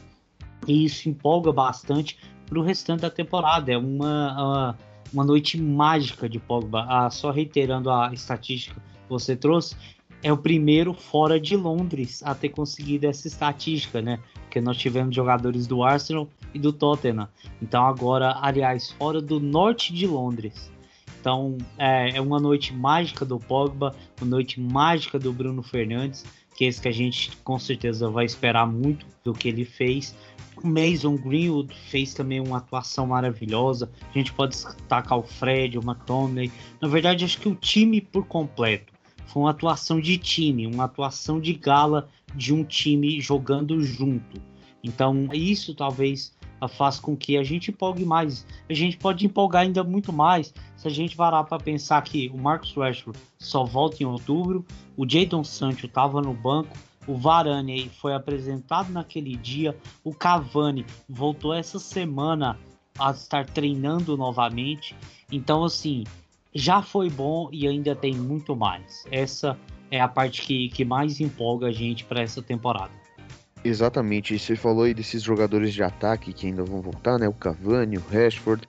E 0.67 0.85
isso 0.85 1.09
empolga 1.09 1.51
bastante 1.51 2.17
para 2.45 2.59
o 2.59 2.63
restante 2.63 3.01
da 3.01 3.09
temporada. 3.09 3.71
É 3.71 3.77
uma, 3.77 4.75
uma 5.13 5.23
noite 5.23 5.59
mágica 5.59 6.27
de 6.27 6.39
Pogba. 6.39 6.85
Ah, 6.89 7.09
só 7.09 7.31
reiterando 7.31 7.89
a 7.89 8.11
estatística 8.13 8.79
que 8.79 9.09
você 9.09 9.35
trouxe, 9.35 9.75
é 10.21 10.31
o 10.31 10.37
primeiro 10.37 10.93
fora 10.93 11.39
de 11.39 11.55
Londres 11.55 12.21
a 12.23 12.35
ter 12.35 12.49
conseguido 12.49 13.07
essa 13.07 13.27
estatística, 13.27 14.01
né? 14.01 14.19
Porque 14.43 14.59
nós 14.59 14.77
tivemos 14.77 15.15
jogadores 15.15 15.65
do 15.65 15.83
Arsenal 15.83 16.27
e 16.53 16.59
do 16.59 16.73
Tottenham. 16.73 17.27
Então 17.61 17.85
agora, 17.85 18.37
aliás, 18.41 18.91
fora 18.91 19.21
do 19.21 19.39
norte 19.39 19.93
de 19.93 20.05
Londres. 20.05 20.71
Então 21.19 21.57
é, 21.77 22.17
é 22.17 22.21
uma 22.21 22.39
noite 22.39 22.73
mágica 22.73 23.25
do 23.25 23.39
Pogba, 23.39 23.95
uma 24.19 24.29
noite 24.29 24.59
mágica 24.59 25.17
do 25.17 25.31
Bruno 25.31 25.63
Fernandes, 25.63 26.25
que 26.55 26.65
é 26.65 26.67
esse 26.67 26.81
que 26.81 26.87
a 26.87 26.93
gente 26.93 27.37
com 27.37 27.57
certeza 27.57 28.09
vai 28.09 28.25
esperar 28.25 28.67
muito 28.67 29.05
do 29.23 29.33
que 29.33 29.47
ele 29.47 29.63
fez. 29.63 30.15
O 30.61 30.67
Mason 30.67 31.15
Greenwood 31.15 31.73
fez 31.73 32.13
também 32.13 32.41
uma 32.41 32.57
atuação 32.57 33.07
maravilhosa. 33.07 33.89
A 34.13 34.17
gente 34.17 34.33
pode 34.33 34.51
destacar 34.51 35.17
o 35.17 35.23
Fred, 35.23 35.77
o 35.77 35.81
McTominay. 35.81 36.51
Na 36.81 36.89
verdade, 36.89 37.23
acho 37.23 37.39
que 37.39 37.47
o 37.47 37.55
time 37.55 38.01
por 38.01 38.25
completo 38.25 38.98
foi 39.29 39.43
uma 39.43 39.51
atuação 39.51 40.01
de 40.01 40.17
time, 40.17 40.65
uma 40.67 40.85
atuação 40.85 41.39
de 41.39 41.53
gala 41.53 42.09
de 42.35 42.53
um 42.53 42.63
time 42.63 43.21
jogando 43.21 43.81
junto. 43.81 44.41
Então, 44.83 45.29
isso 45.33 45.75
talvez 45.75 46.35
faça 46.67 47.01
com 47.01 47.15
que 47.15 47.37
a 47.37 47.43
gente 47.43 47.71
empolgue 47.71 48.03
mais. 48.03 48.45
A 48.69 48.73
gente 48.73 48.97
pode 48.97 49.25
empolgar 49.25 49.61
ainda 49.61 49.83
muito 49.83 50.11
mais 50.11 50.53
se 50.75 50.87
a 50.87 50.91
gente 50.91 51.15
parar 51.15 51.43
para 51.43 51.59
pensar 51.59 52.01
que 52.01 52.29
o 52.29 52.37
Marcos 52.37 52.73
Rashford 52.73 53.17
só 53.37 53.63
volta 53.63 54.01
em 54.01 54.05
outubro, 54.05 54.65
o 54.97 55.07
Jadon 55.07 55.43
Sancho 55.43 55.85
estava 55.85 56.21
no 56.21 56.33
banco, 56.33 56.75
o 57.07 57.15
Varane 57.15 57.89
foi 57.89 58.13
apresentado 58.13 58.91
naquele 58.91 59.35
dia, 59.35 59.77
o 60.03 60.13
Cavani 60.13 60.85
voltou 61.07 61.53
essa 61.53 61.79
semana 61.79 62.57
a 62.97 63.11
estar 63.11 63.45
treinando 63.45 64.17
novamente. 64.17 64.95
Então, 65.31 65.63
assim, 65.63 66.03
já 66.53 66.81
foi 66.81 67.09
bom 67.09 67.49
e 67.51 67.67
ainda 67.67 67.95
tem 67.95 68.15
muito 68.15 68.55
mais. 68.55 69.05
Essa 69.11 69.57
é 69.91 69.99
a 69.99 70.07
parte 70.07 70.41
que, 70.41 70.69
que 70.69 70.85
mais 70.85 71.19
empolga 71.19 71.67
a 71.67 71.71
gente 71.71 72.05
para 72.05 72.21
essa 72.21 72.41
temporada. 72.41 72.91
Exatamente, 73.63 74.39
você 74.39 74.55
falou 74.55 74.83
aí 74.83 74.93
desses 74.93 75.21
jogadores 75.21 75.73
de 75.73 75.83
ataque 75.83 76.31
que 76.31 76.47
ainda 76.47 76.63
vão 76.63 76.81
voltar, 76.81 77.19
né? 77.19 77.27
O 77.27 77.33
Cavani, 77.33 77.97
o 77.97 78.03
Rashford. 78.09 78.67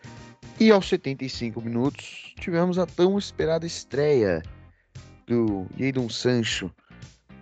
E 0.58 0.70
aos 0.70 0.88
75 0.88 1.60
minutos 1.60 2.34
tivemos 2.38 2.78
a 2.78 2.86
tão 2.86 3.16
esperada 3.16 3.64
estreia 3.64 4.42
do 5.26 5.66
Jadon 5.78 6.08
Sancho. 6.08 6.70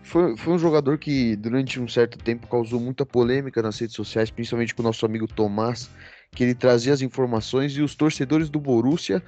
Foi, 0.03 0.37
foi 0.37 0.55
um 0.55 0.59
jogador 0.59 0.99
que 0.99 1.37
durante 1.37 1.81
um 1.81 1.89
certo 1.89 2.19
tempo 2.19 2.47
causou 2.47 2.81
muita 2.81 3.05
polêmica 3.05 3.63
nas 3.63 3.79
redes 3.79 3.97
sociais, 3.97 4.31
principalmente 4.31 4.75
com 4.75 4.83
o 4.83 4.85
nosso 4.85 5.05
amigo 5.05 5.27
Tomás, 5.27 5.91
que 6.33 6.45
ele 6.45 6.55
trazia 6.55 6.93
as 6.93 7.03
informações 7.03 7.73
e 7.77 7.83
os 7.83 7.95
torcedores 7.95 8.49
do 8.51 8.61
Borussia 8.61 9.23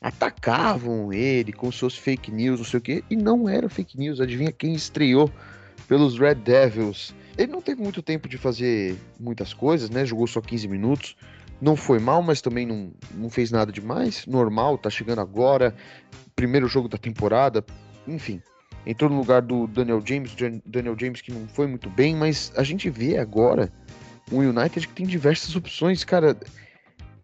atacavam 0.00 1.12
ele 1.12 1.52
com 1.52 1.72
seus 1.72 1.96
fake 1.96 2.30
news, 2.30 2.60
não 2.60 2.66
sei 2.66 2.78
o 2.78 2.82
quê, 2.82 3.04
e 3.08 3.16
não 3.16 3.48
era 3.48 3.68
fake 3.68 3.98
news. 3.98 4.20
Adivinha 4.20 4.52
quem 4.52 4.74
estreou 4.74 5.30
pelos 5.88 6.18
Red 6.18 6.36
Devils? 6.36 7.14
Ele 7.36 7.50
não 7.50 7.62
teve 7.62 7.82
muito 7.82 8.02
tempo 8.02 8.28
de 8.28 8.38
fazer 8.38 8.96
muitas 9.18 9.52
coisas, 9.52 9.90
né? 9.90 10.04
Jogou 10.04 10.26
só 10.26 10.40
15 10.40 10.68
minutos. 10.68 11.16
Não 11.60 11.76
foi 11.76 11.98
mal, 11.98 12.22
mas 12.22 12.40
também 12.40 12.66
não, 12.66 12.92
não 13.14 13.30
fez 13.30 13.50
nada 13.50 13.72
demais. 13.72 14.26
Normal, 14.26 14.78
tá 14.78 14.90
chegando 14.90 15.20
agora. 15.20 15.74
Primeiro 16.36 16.68
jogo 16.68 16.88
da 16.88 16.98
temporada. 16.98 17.64
Enfim, 18.06 18.42
entrou 18.86 19.10
no 19.10 19.18
lugar 19.18 19.42
do 19.42 19.66
Daniel 19.66 20.02
James. 20.04 20.34
Daniel 20.64 20.96
James 20.98 21.20
que 21.20 21.32
não 21.32 21.48
foi 21.48 21.66
muito 21.66 21.88
bem, 21.88 22.14
mas 22.14 22.52
a 22.56 22.62
gente 22.62 22.90
vê 22.90 23.18
agora 23.18 23.72
um 24.30 24.38
United 24.38 24.86
que 24.86 24.94
tem 24.94 25.06
diversas 25.06 25.56
opções. 25.56 26.04
Cara, 26.04 26.36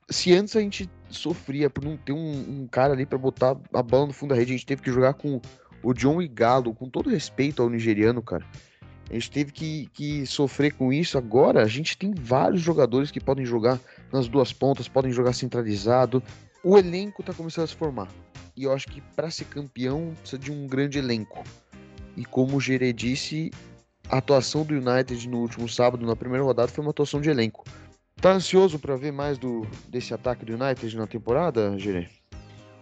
se 0.09 0.33
antes 0.33 0.57
a 0.57 0.61
gente 0.61 0.89
sofria 1.11 1.69
por 1.69 1.85
não 1.85 1.97
ter 1.97 2.13
um, 2.13 2.63
um 2.63 2.69
cara 2.71 2.93
ali 2.93 3.05
para 3.05 3.19
botar 3.19 3.57
a 3.73 3.83
bola 3.83 4.07
no 4.07 4.13
fundo 4.13 4.31
da 4.31 4.37
rede, 4.37 4.53
a 4.53 4.57
gente 4.57 4.67
teve 4.67 4.83
que 4.83 4.91
jogar 4.91 5.15
com 5.15 5.41
o 5.83 5.93
John 5.93 6.21
Igalo, 6.21 6.75
com 6.75 6.89
todo 6.89 7.11
respeito 7.11 7.63
ao 7.63 7.71
nigeriano, 7.71 8.23
cara. 8.23 8.45
A 9.11 9.15
gente 9.15 9.31
teve 9.31 9.53
que, 9.53 9.89
que 9.93 10.25
sofrer 10.25 10.73
com 10.73 10.93
isso. 10.93 11.19
Agora 11.19 11.63
a 11.63 11.67
gente 11.67 11.99
tem 11.99 12.15
vários 12.15 12.63
jogadores 12.63 13.11
que 13.11 13.21
podem 13.21 13.45
jogar 13.45 13.81
nas 14.13 14.29
duas 14.29 14.53
pontas, 14.53 14.89
podem 14.89 15.11
jogar 15.11 15.33
centralizado. 15.33 16.23
O 16.63 16.79
elenco 16.79 17.23
tá 17.23 17.35
começando 17.35 17.65
a 17.65 17.69
se 17.69 17.75
formar. 17.75 18.09
E 18.57 18.65
eu 18.65 18.73
acho 18.73 18.87
que 18.87 19.01
para 19.17 19.31
ser 19.31 19.47
campeão 19.47 20.15
precisa 20.21 20.39
de 20.39 20.53
um 20.53 20.67
grande 20.67 20.99
elenco. 20.99 21.43
E 22.17 22.25
como 22.25 22.57
o 22.57 22.61
Gerê 22.61 22.93
disse, 22.93 23.51
a 24.09 24.19
atuação 24.19 24.65
do 24.65 24.75
United 24.75 25.29
no 25.29 25.39
último 25.39 25.69
sábado, 25.69 26.07
na 26.07 26.15
primeira 26.15 26.45
rodada, 26.45 26.69
foi 26.69 26.85
uma 26.85 26.91
atuação 26.91 27.21
de 27.21 27.31
elenco. 27.31 27.65
Tá 28.21 28.33
ansioso 28.33 28.79
para 28.79 28.97
ver 28.97 29.13
mais 29.13 29.39
do 29.39 29.67
desse 29.89 30.13
ataque 30.13 30.45
do 30.45 30.53
United 30.53 30.95
na 30.95 31.07
temporada, 31.07 31.79
Gerê? 31.79 32.07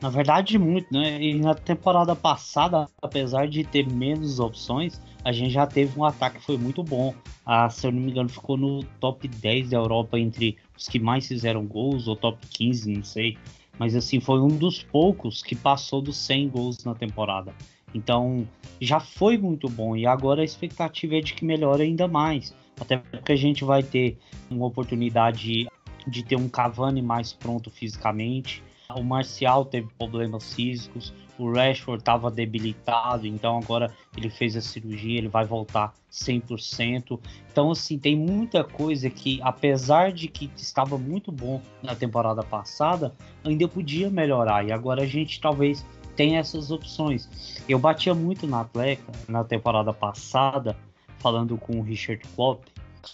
Na 0.00 0.10
verdade, 0.10 0.58
muito, 0.58 0.92
né? 0.92 1.22
E 1.22 1.34
na 1.38 1.54
temporada 1.54 2.16
passada, 2.16 2.88
apesar 3.00 3.46
de 3.46 3.62
ter 3.62 3.88
menos 3.88 4.40
opções, 4.40 5.00
a 5.24 5.30
gente 5.30 5.50
já 5.50 5.64
teve 5.64 5.98
um 5.98 6.04
ataque 6.04 6.38
que 6.38 6.44
foi 6.44 6.58
muito 6.58 6.82
bom. 6.82 7.14
Ah, 7.46 7.70
se 7.70 7.86
eu 7.86 7.92
não 7.92 8.00
me 8.00 8.10
engano, 8.10 8.28
ficou 8.28 8.56
no 8.56 8.82
top 9.00 9.28
10 9.28 9.70
da 9.70 9.76
Europa 9.76 10.18
entre 10.18 10.56
os 10.76 10.88
que 10.88 10.98
mais 10.98 11.28
fizeram 11.28 11.64
gols, 11.64 12.08
ou 12.08 12.16
top 12.16 12.44
15, 12.48 12.92
não 12.92 13.04
sei. 13.04 13.38
Mas 13.78 13.94
assim, 13.94 14.18
foi 14.18 14.40
um 14.40 14.48
dos 14.48 14.82
poucos 14.82 15.40
que 15.40 15.54
passou 15.54 16.02
dos 16.02 16.16
100 16.16 16.48
gols 16.48 16.84
na 16.84 16.96
temporada. 16.96 17.54
Então, 17.94 18.46
já 18.80 18.98
foi 18.98 19.38
muito 19.38 19.68
bom 19.68 19.96
e 19.96 20.04
agora 20.04 20.42
a 20.42 20.44
expectativa 20.44 21.16
é 21.16 21.20
de 21.20 21.34
que 21.34 21.44
melhore 21.44 21.82
ainda 21.82 22.08
mais. 22.08 22.54
Até 22.80 22.98
porque 22.98 23.32
a 23.32 23.36
gente 23.36 23.64
vai 23.64 23.82
ter 23.82 24.18
uma 24.50 24.66
oportunidade 24.66 25.68
de 26.06 26.22
ter 26.22 26.36
um 26.36 26.48
Cavani 26.48 27.02
mais 27.02 27.32
pronto 27.32 27.70
fisicamente, 27.70 28.62
o 28.94 29.02
Marcial 29.02 29.66
teve 29.66 29.88
problemas 29.98 30.54
físicos, 30.54 31.12
o 31.38 31.52
Rashford 31.52 32.00
estava 32.00 32.30
debilitado, 32.30 33.26
então 33.26 33.58
agora 33.58 33.92
ele 34.16 34.30
fez 34.30 34.56
a 34.56 34.62
cirurgia, 34.62 35.18
ele 35.18 35.28
vai 35.28 35.44
voltar 35.44 35.92
100%. 36.10 37.20
Então, 37.52 37.70
assim, 37.70 37.98
tem 37.98 38.16
muita 38.16 38.64
coisa 38.64 39.10
que, 39.10 39.40
apesar 39.42 40.10
de 40.10 40.26
que 40.26 40.50
estava 40.56 40.96
muito 40.96 41.30
bom 41.30 41.60
na 41.82 41.94
temporada 41.94 42.42
passada, 42.42 43.14
ainda 43.44 43.68
podia 43.68 44.08
melhorar. 44.08 44.66
E 44.66 44.72
agora 44.72 45.02
a 45.02 45.06
gente 45.06 45.38
talvez 45.38 45.84
tenha 46.16 46.40
essas 46.40 46.70
opções. 46.70 47.28
Eu 47.68 47.78
batia 47.78 48.14
muito 48.14 48.46
na 48.46 48.62
Atleca 48.62 49.12
na 49.28 49.44
temporada 49.44 49.92
passada, 49.92 50.76
falando 51.18 51.56
com 51.56 51.78
o 51.78 51.82
Richard 51.82 52.22
Klopp 52.34 52.64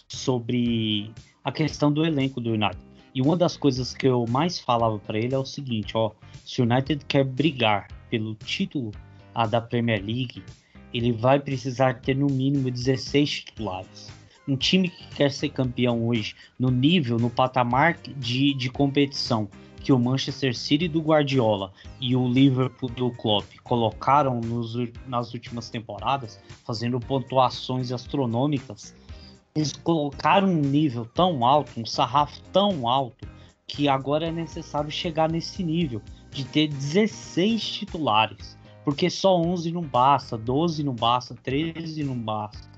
sobre 0.08 1.12
a 1.42 1.52
questão 1.52 1.92
do 1.92 2.04
elenco 2.04 2.40
do 2.40 2.50
United 2.50 2.94
e 3.14 3.22
uma 3.22 3.36
das 3.36 3.56
coisas 3.56 3.94
que 3.94 4.08
eu 4.08 4.26
mais 4.28 4.58
falava 4.58 4.98
para 4.98 5.16
ele 5.16 5.34
é 5.34 5.38
o 5.38 5.44
seguinte, 5.44 5.96
ó, 5.96 6.10
se 6.44 6.60
o 6.60 6.64
United 6.64 7.04
quer 7.06 7.24
brigar 7.24 7.86
pelo 8.10 8.34
título 8.34 8.90
da 9.48 9.60
Premier 9.60 10.04
League, 10.04 10.42
ele 10.92 11.12
vai 11.12 11.38
precisar 11.38 12.00
ter 12.00 12.16
no 12.16 12.26
mínimo 12.26 12.70
16 12.70 13.30
titulares. 13.30 14.12
Um 14.48 14.56
time 14.56 14.88
que 14.88 15.06
quer 15.14 15.30
ser 15.30 15.50
campeão 15.50 16.08
hoje, 16.08 16.34
no 16.58 16.70
nível, 16.70 17.16
no 17.16 17.30
patamar 17.30 17.96
de, 18.16 18.52
de 18.52 18.68
competição 18.68 19.48
que 19.84 19.92
o 19.92 19.98
Manchester 19.98 20.56
City 20.56 20.88
do 20.88 21.02
Guardiola 21.02 21.70
e 22.00 22.16
o 22.16 22.26
Liverpool 22.26 22.88
do 22.88 23.10
Klopp 23.10 23.44
colocaram 23.62 24.40
nos, 24.40 24.74
nas 25.06 25.34
últimas 25.34 25.68
temporadas, 25.68 26.40
fazendo 26.64 26.98
pontuações 26.98 27.92
astronômicas, 27.92 28.96
eles 29.54 29.74
colocaram 29.74 30.48
um 30.48 30.62
nível 30.62 31.04
tão 31.04 31.44
alto, 31.44 31.78
um 31.78 31.84
sarrafo 31.84 32.40
tão 32.50 32.88
alto, 32.88 33.28
que 33.66 33.86
agora 33.86 34.28
é 34.28 34.32
necessário 34.32 34.90
chegar 34.90 35.30
nesse 35.30 35.62
nível 35.62 36.00
de 36.30 36.44
ter 36.44 36.68
16 36.68 37.62
titulares. 37.62 38.58
Porque 38.86 39.10
só 39.10 39.36
11 39.36 39.70
não 39.70 39.82
basta, 39.82 40.38
12 40.38 40.82
não 40.82 40.94
basta, 40.94 41.34
13 41.34 42.04
não 42.04 42.16
basta. 42.16 42.72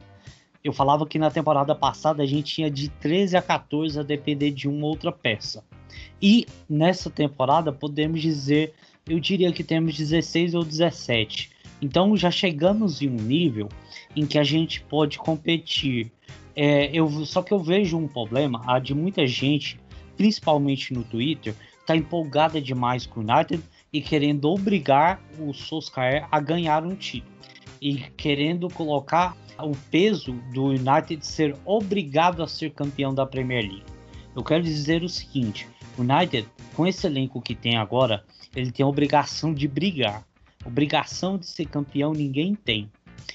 Eu 0.62 0.72
falava 0.72 1.06
que 1.06 1.20
na 1.20 1.30
temporada 1.30 1.72
passada 1.72 2.24
a 2.24 2.26
gente 2.26 2.54
tinha 2.54 2.70
de 2.70 2.88
13 2.88 3.36
a 3.36 3.42
14 3.42 4.00
a 4.00 4.02
depender 4.02 4.50
de 4.50 4.68
uma 4.68 4.88
outra 4.88 5.12
peça. 5.12 5.62
E 6.20 6.46
nessa 6.68 7.10
temporada 7.10 7.72
podemos 7.72 8.20
dizer, 8.22 8.74
eu 9.06 9.20
diria 9.20 9.52
que 9.52 9.62
temos 9.62 9.96
16 9.96 10.54
ou 10.54 10.64
17. 10.64 11.50
Então 11.80 12.16
já 12.16 12.30
chegamos 12.30 13.02
em 13.02 13.08
um 13.08 13.22
nível 13.22 13.68
em 14.14 14.26
que 14.26 14.38
a 14.38 14.44
gente 14.44 14.80
pode 14.82 15.18
competir 15.18 16.10
é, 16.56 16.88
eu, 16.90 17.10
só 17.26 17.42
que 17.42 17.52
eu 17.52 17.58
vejo 17.58 17.98
um 17.98 18.08
problema, 18.08 18.62
a 18.66 18.78
de 18.78 18.94
muita 18.94 19.26
gente, 19.26 19.78
principalmente 20.16 20.94
no 20.94 21.04
Twitter, 21.04 21.54
tá 21.84 21.94
empolgada 21.94 22.60
demais 22.62 23.04
com 23.04 23.20
o 23.20 23.22
United 23.22 23.62
e 23.92 24.00
querendo 24.00 24.48
obrigar 24.48 25.20
o 25.38 25.52
Solskjaer 25.52 26.26
a 26.32 26.40
ganhar 26.40 26.82
um 26.82 26.94
título. 26.94 27.36
E 27.80 27.96
querendo 28.16 28.70
colocar 28.70 29.36
o 29.58 29.72
peso 29.90 30.32
do 30.54 30.68
United 30.68 31.24
ser 31.24 31.54
obrigado 31.66 32.42
a 32.42 32.48
ser 32.48 32.70
campeão 32.70 33.14
da 33.14 33.26
Premier 33.26 33.62
League. 33.62 33.84
Eu 34.34 34.42
quero 34.42 34.62
dizer 34.62 35.02
o 35.02 35.08
seguinte: 35.10 35.68
United, 35.98 36.48
com 36.74 36.86
esse 36.86 37.06
elenco 37.06 37.40
que 37.40 37.54
tem 37.54 37.76
agora, 37.76 38.24
ele 38.54 38.70
tem 38.70 38.84
a 38.84 38.88
obrigação 38.88 39.52
de 39.52 39.66
brigar. 39.66 40.24
Obrigação 40.64 41.38
de 41.38 41.46
ser 41.46 41.66
campeão 41.66 42.12
ninguém 42.12 42.54
tem. 42.54 42.90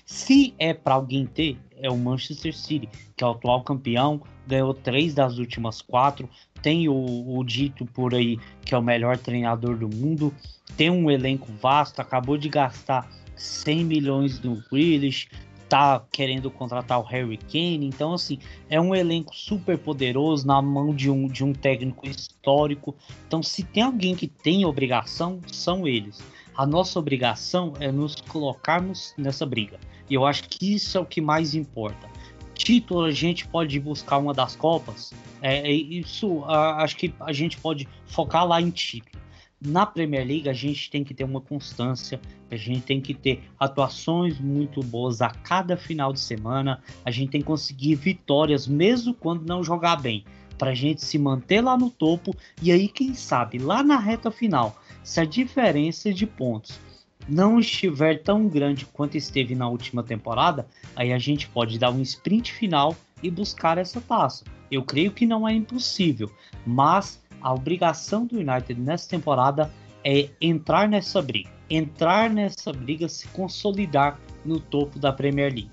Se 0.05 0.53
é 0.59 0.73
para 0.73 0.95
alguém 0.95 1.25
ter, 1.25 1.57
é 1.77 1.89
o 1.89 1.97
Manchester 1.97 2.55
City, 2.55 2.89
que 3.15 3.23
é 3.23 3.27
o 3.27 3.31
atual 3.31 3.63
campeão, 3.63 4.21
ganhou 4.45 4.73
três 4.73 5.13
das 5.13 5.37
últimas 5.37 5.81
quatro, 5.81 6.29
tem 6.61 6.87
o, 6.87 7.37
o, 7.37 7.43
dito 7.43 7.85
por 7.85 8.13
aí 8.13 8.37
que 8.63 8.75
é 8.75 8.77
o 8.77 8.81
melhor 8.81 9.17
treinador 9.17 9.77
do 9.77 9.89
mundo, 9.89 10.33
tem 10.77 10.89
um 10.89 11.09
elenco 11.09 11.47
vasto, 11.61 12.01
acabou 12.01 12.37
de 12.37 12.49
gastar 12.49 13.09
100 13.35 13.85
milhões 13.85 14.39
no 14.41 14.61
Grealish, 14.71 15.27
tá 15.71 16.05
querendo 16.11 16.51
contratar 16.51 16.99
o 16.99 17.03
Harry 17.03 17.37
Kane, 17.37 17.85
então 17.85 18.13
assim, 18.13 18.37
é 18.69 18.79
um 18.79 18.93
elenco 18.93 19.33
super 19.33 19.77
poderoso 19.77 20.45
na 20.45 20.61
mão 20.61 20.93
de 20.93 21.09
um, 21.09 21.27
de 21.27 21.45
um 21.45 21.53
técnico 21.53 22.05
histórico, 22.05 22.93
então 23.25 23.41
se 23.41 23.63
tem 23.63 23.81
alguém 23.81 24.13
que 24.13 24.27
tem 24.27 24.65
obrigação, 24.65 25.39
são 25.47 25.87
eles. 25.87 26.21
A 26.57 26.65
nossa 26.65 26.99
obrigação 26.99 27.71
é 27.79 27.89
nos 27.89 28.15
colocarmos 28.15 29.13
nessa 29.17 29.45
briga. 29.45 29.79
E 30.09 30.13
eu 30.13 30.25
acho 30.25 30.43
que 30.49 30.75
isso 30.75 30.97
é 30.97 31.01
o 31.01 31.05
que 31.05 31.21
mais 31.21 31.55
importa. 31.55 32.09
Título 32.53 33.05
a 33.05 33.11
gente 33.11 33.47
pode 33.47 33.79
buscar 33.79 34.17
uma 34.17 34.33
das 34.33 34.57
Copas. 34.57 35.13
É, 35.41 35.59
é 35.59 35.71
isso 35.71 36.43
acho 36.43 36.97
que 36.97 37.13
a 37.21 37.31
gente 37.31 37.57
pode 37.57 37.87
focar 38.07 38.45
lá 38.45 38.61
em 38.61 38.71
título. 38.71 39.21
Na 39.63 39.85
Premier 39.85 40.25
League 40.25 40.49
a 40.49 40.53
gente 40.53 40.89
tem 40.89 41.03
que 41.03 41.13
ter 41.13 41.23
uma 41.23 41.39
constância, 41.39 42.19
a 42.49 42.55
gente 42.55 42.81
tem 42.81 42.99
que 42.99 43.13
ter 43.13 43.43
atuações 43.59 44.39
muito 44.39 44.81
boas 44.81 45.21
a 45.21 45.29
cada 45.29 45.77
final 45.77 46.11
de 46.11 46.19
semana, 46.19 46.81
a 47.05 47.11
gente 47.11 47.29
tem 47.29 47.41
que 47.41 47.47
conseguir 47.47 47.93
vitórias 47.93 48.67
mesmo 48.67 49.13
quando 49.13 49.45
não 49.45 49.63
jogar 49.63 49.97
bem, 49.97 50.25
para 50.57 50.71
a 50.71 50.75
gente 50.75 51.05
se 51.05 51.19
manter 51.19 51.61
lá 51.61 51.77
no 51.77 51.91
topo 51.91 52.35
e 52.59 52.71
aí 52.71 52.87
quem 52.87 53.13
sabe 53.13 53.59
lá 53.59 53.83
na 53.83 53.97
reta 53.97 54.31
final 54.31 54.81
se 55.03 55.19
a 55.19 55.25
diferença 55.25 56.11
de 56.11 56.25
pontos 56.25 56.79
não 57.27 57.59
estiver 57.59 58.21
tão 58.23 58.47
grande 58.47 58.85
quanto 58.85 59.15
esteve 59.15 59.55
na 59.55 59.67
última 59.67 60.03
temporada, 60.03 60.67
aí 60.95 61.13
a 61.13 61.19
gente 61.19 61.47
pode 61.47 61.77
dar 61.77 61.91
um 61.91 62.01
sprint 62.01 62.51
final 62.51 62.95
e 63.21 63.29
buscar 63.29 63.77
essa 63.77 64.01
taça. 64.01 64.43
Eu 64.71 64.83
creio 64.83 65.11
que 65.11 65.25
não 65.25 65.47
é 65.47 65.53
impossível, 65.53 66.31
mas 66.65 67.21
a 67.41 67.53
obrigação 67.53 68.25
do 68.25 68.37
United 68.37 68.79
nessa 68.79 69.09
temporada 69.09 69.71
é 70.03 70.29
entrar 70.39 70.87
nessa 70.87 71.21
briga. 71.21 71.49
Entrar 71.69 72.29
nessa 72.29 72.73
briga, 72.73 73.07
se 73.07 73.27
consolidar 73.29 74.19
no 74.43 74.59
topo 74.59 74.99
da 74.99 75.13
Premier 75.13 75.53
League. 75.53 75.71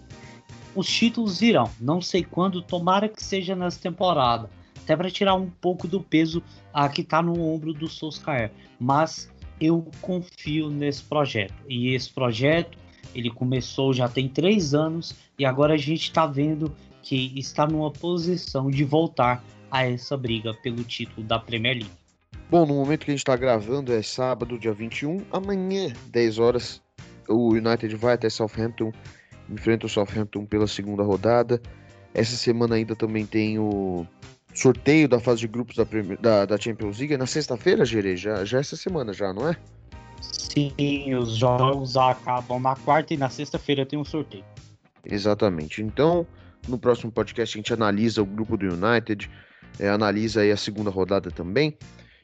Os 0.75 0.87
títulos 0.87 1.41
virão, 1.41 1.71
não 1.81 2.01
sei 2.01 2.23
quando, 2.23 2.63
tomara 2.63 3.09
que 3.09 3.23
seja 3.23 3.57
nessa 3.57 3.81
temporada. 3.81 4.49
Até 4.83 4.97
para 4.97 5.11
tirar 5.11 5.35
um 5.35 5.51
pouco 5.51 5.89
do 5.89 6.01
peso 6.01 6.43
a 6.73 6.89
que 6.89 7.01
está 7.01 7.21
no 7.21 7.41
ombro 7.43 7.73
do 7.73 7.89
Solskjaer. 7.89 8.53
Mas 8.79 9.31
eu 9.61 9.87
confio 10.01 10.71
nesse 10.71 11.03
projeto. 11.03 11.55
E 11.69 11.95
esse 11.95 12.11
projeto, 12.11 12.79
ele 13.15 13.31
começou 13.31 13.93
já 13.93 14.09
tem 14.09 14.29
três 14.29 14.75
anos 14.75 15.15
e 15.39 15.45
agora 15.45 15.75
a 15.75 15.79
gente 15.79 16.03
está 16.03 16.27
vendo 16.27 16.75
que 17.03 17.33
está 17.37 17.67
numa 17.67 17.91
posição 17.91 18.71
de 18.71 18.85
voltar 18.85 19.43
a 19.71 19.87
essa 19.87 20.17
briga 20.17 20.55
pelo 20.55 20.83
título 20.85 21.27
da 21.27 21.39
Premier 21.39 21.77
League. 21.77 21.91
Bom, 22.51 22.65
no 22.65 22.75
momento 22.75 23.05
que 23.05 23.11
a 23.11 23.15
gente 23.15 23.21
está 23.21 23.37
gravando 23.37 23.93
é 23.93 24.03
sábado, 24.03 24.59
dia 24.59 24.73
21, 24.73 25.23
amanhã, 25.31 25.93
10 26.07 26.39
horas, 26.39 26.83
o 27.29 27.51
United 27.51 27.95
vai 27.97 28.15
até 28.15 28.31
Southampton, 28.31 28.93
enfrenta 29.51 29.87
o 29.87 29.89
Southampton 29.89 30.47
pela 30.47 30.67
segunda 30.67 31.03
rodada. 31.03 31.61
Essa 32.15 32.37
semana 32.37 32.77
ainda 32.77 32.97
também 32.97 33.27
tem 33.27 33.59
o 33.59 34.07
sorteio 34.55 35.09
da 35.09 35.21
fase 35.21 35.41
de 35.41 35.49
grupos 35.49 35.77
da, 35.77 35.85
da, 36.21 36.47
da 36.47 36.59
Champions 36.59 36.99
League. 36.99 37.15
É 37.15 37.19
na 37.19 37.27
sexta-feira, 37.27 37.85
Gerê? 37.85 38.17
Já, 38.17 38.45
já 38.45 38.59
é 38.59 38.61
essa 38.61 38.77
semana, 38.77 39.13
já, 39.13 39.33
não 39.33 39.49
é? 39.49 39.57
Sim, 40.21 40.73
os 41.15 41.37
jogos 41.37 41.97
acabam 41.97 42.59
na 42.61 42.75
quarta 42.75 43.15
e 43.15 43.17
na 43.17 43.29
sexta-feira 43.29 43.87
tem 43.87 43.99
um 43.99 44.05
sorteio. 44.05 44.45
Exatamente. 45.05 45.83
Então, 45.83 46.27
no 46.67 46.79
próximo 46.79 47.13
podcast 47.13 47.57
a 47.57 47.59
gente 47.59 47.73
analisa 47.73 48.23
o 48.23 48.27
grupo 48.27 48.57
do 48.57 48.67
United, 48.67 49.31
é, 49.79 49.89
analisa 49.89 50.41
aí 50.41 50.51
a 50.51 50.57
segunda 50.57 50.91
rodada 50.91 51.31
também. 51.31 51.77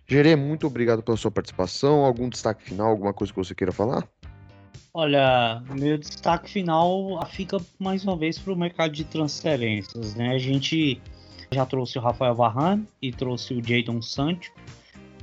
Gerê, 0.06 0.36
muito 0.36 0.66
obrigado 0.66 1.02
pela 1.02 1.16
sua 1.16 1.30
participação. 1.30 2.04
Algum 2.04 2.28
destaque 2.28 2.62
final, 2.62 2.88
alguma 2.88 3.12
coisa 3.14 3.32
que 3.32 3.38
você 3.38 3.54
queira 3.54 3.72
falar? 3.72 4.06
Olha, 4.92 5.62
meu 5.70 5.98
destaque 5.98 6.50
final 6.50 7.18
fica 7.26 7.58
mais 7.78 8.04
uma 8.04 8.16
vez 8.16 8.38
para 8.38 8.52
o 8.52 8.56
mercado 8.56 8.92
de 8.92 9.04
transferências. 9.04 10.14
Né? 10.14 10.30
A 10.30 10.38
gente 10.38 11.00
já 11.50 11.64
trouxe 11.64 11.98
o 11.98 12.00
Rafael 12.00 12.34
Varane 12.34 12.86
e 13.00 13.10
trouxe 13.10 13.54
o 13.54 13.62
Jadon 13.64 14.02
Sancho. 14.02 14.52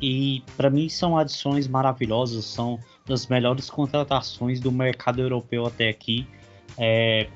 E 0.01 0.43
para 0.57 0.69
mim 0.69 0.89
são 0.89 1.15
adições 1.15 1.67
maravilhosas, 1.67 2.43
são 2.45 2.79
das 3.05 3.27
melhores 3.27 3.69
contratações 3.69 4.59
do 4.59 4.71
mercado 4.71 5.21
europeu 5.21 5.65
até 5.65 5.89
aqui. 5.89 6.27
É, 6.77 7.27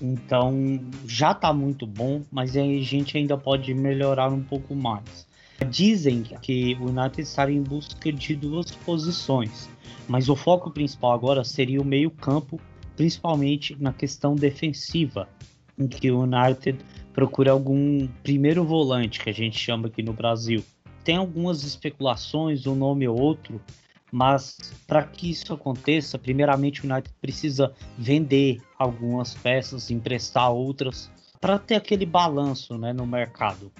então 0.00 0.80
já 1.06 1.32
está 1.32 1.52
muito 1.52 1.86
bom, 1.86 2.22
mas 2.30 2.56
a 2.56 2.62
gente 2.62 3.16
ainda 3.16 3.36
pode 3.36 3.72
melhorar 3.74 4.28
um 4.28 4.42
pouco 4.42 4.74
mais. 4.74 5.26
Dizem 5.70 6.22
que 6.40 6.76
o 6.80 6.88
United 6.88 7.22
está 7.22 7.50
em 7.50 7.62
busca 7.62 8.12
de 8.12 8.36
duas 8.36 8.70
posições, 8.70 9.68
mas 10.06 10.28
o 10.28 10.36
foco 10.36 10.70
principal 10.70 11.12
agora 11.12 11.42
seria 11.42 11.80
o 11.80 11.84
meio-campo, 11.84 12.60
principalmente 12.96 13.76
na 13.80 13.92
questão 13.92 14.34
defensiva, 14.34 15.28
em 15.76 15.88
que 15.88 16.10
o 16.10 16.20
United 16.20 16.78
procura 17.12 17.50
algum 17.50 18.06
primeiro 18.22 18.64
volante, 18.64 19.20
que 19.20 19.28
a 19.28 19.34
gente 19.34 19.58
chama 19.58 19.88
aqui 19.88 20.02
no 20.02 20.12
Brasil. 20.12 20.64
Tem 21.02 21.16
algumas 21.16 21.64
especulações, 21.64 22.66
um 22.66 22.76
nome 22.76 23.08
ou 23.08 23.18
outro, 23.20 23.60
mas 24.10 24.56
para 24.86 25.02
que 25.02 25.30
isso 25.30 25.52
aconteça, 25.52 26.18
primeiramente 26.18 26.84
o 26.84 26.90
United 26.90 27.14
precisa 27.20 27.72
vender 27.96 28.60
algumas 28.78 29.34
peças, 29.34 29.90
emprestar 29.90 30.50
outras, 30.50 31.10
para 31.40 31.58
ter 31.58 31.76
aquele 31.76 32.06
balanço 32.06 32.76
né, 32.78 32.92
no 32.92 33.06
mercado. 33.06 33.70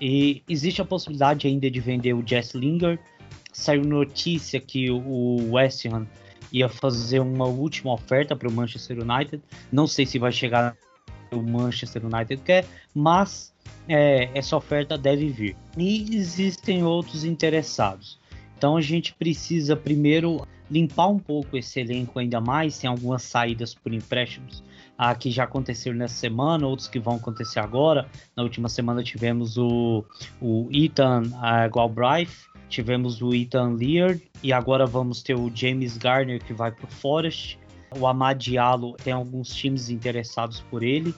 E 0.00 0.42
existe 0.48 0.82
a 0.82 0.84
possibilidade 0.84 1.46
ainda 1.46 1.70
de 1.70 1.80
vender 1.80 2.12
o 2.12 2.26
Jess 2.26 2.54
Linger. 2.54 2.98
Saiu 3.52 3.84
notícia 3.84 4.60
que 4.60 4.90
o 4.90 5.52
West 5.52 5.86
Ham 5.86 6.06
ia 6.52 6.68
fazer 6.68 7.20
uma 7.20 7.46
última 7.46 7.92
oferta 7.92 8.36
para 8.36 8.48
o 8.48 8.52
Manchester 8.52 8.98
United. 8.98 9.42
Não 9.72 9.86
sei 9.86 10.04
se 10.04 10.18
vai 10.18 10.32
chegar 10.32 10.76
o 11.32 11.42
Manchester 11.42 12.04
United 12.04 12.42
quer, 12.42 12.66
mas 12.94 13.54
é, 13.88 14.28
essa 14.34 14.56
oferta 14.56 14.98
deve 14.98 15.28
vir. 15.28 15.56
E 15.76 16.14
existem 16.14 16.84
outros 16.84 17.24
interessados. 17.24 18.18
Então 18.56 18.76
a 18.76 18.80
gente 18.80 19.14
precisa 19.14 19.76
primeiro 19.76 20.46
limpar 20.70 21.08
um 21.08 21.18
pouco 21.18 21.56
esse 21.56 21.80
elenco 21.80 22.18
ainda 22.18 22.40
mais. 22.40 22.78
Tem 22.78 22.88
algumas 22.88 23.22
saídas 23.22 23.74
por 23.74 23.92
empréstimos 23.92 24.62
ah, 24.96 25.14
que 25.14 25.30
já 25.30 25.44
aconteceram 25.44 25.96
nessa 25.96 26.14
semana, 26.14 26.66
outros 26.66 26.88
que 26.88 26.98
vão 26.98 27.16
acontecer 27.16 27.60
agora. 27.60 28.08
Na 28.34 28.42
última 28.42 28.68
semana 28.68 29.02
tivemos 29.02 29.56
o, 29.56 30.04
o 30.40 30.68
Ethan 30.72 31.22
uh, 31.22 31.74
Galbraith, 31.74 32.30
tivemos 32.68 33.20
o 33.20 33.34
Ethan 33.34 33.76
Lear 33.78 34.18
e 34.42 34.52
agora 34.52 34.86
vamos 34.86 35.22
ter 35.22 35.34
o 35.34 35.50
James 35.54 35.96
Garner 35.96 36.42
que 36.42 36.52
vai 36.52 36.72
para 36.72 36.86
o 36.86 36.90
Forest. 36.90 37.58
O 37.98 38.06
Amad 38.06 38.42
Diallo 38.42 38.94
tem 38.94 39.12
alguns 39.12 39.54
times 39.54 39.88
interessados 39.88 40.60
por 40.60 40.82
ele 40.82 41.14